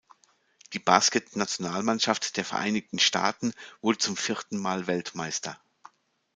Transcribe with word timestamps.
Die 0.73 0.79
Basketballnationalmannschaft 0.79 2.35
der 2.35 2.43
Vereinigten 2.43 2.97
Staaten 2.97 3.53
wurde 3.81 3.99
zum 3.99 4.17
vierten 4.17 4.57
Mal 4.57 4.87
Weltmeister. 4.87 5.61